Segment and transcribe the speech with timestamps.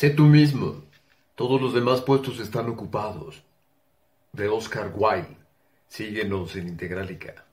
[0.00, 0.82] Sé tú mismo.
[1.34, 3.42] Todos los demás puestos están ocupados.
[4.32, 5.36] De Oscar Wilde.
[5.88, 7.44] Síguenos en Integralica.